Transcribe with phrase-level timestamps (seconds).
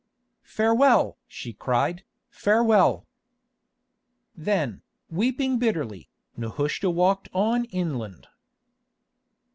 [0.49, 3.05] "Farewell!" she cried, "farewell!"
[4.35, 4.81] Then,
[5.11, 8.25] weeping bitterly, Nehushta walked on inland.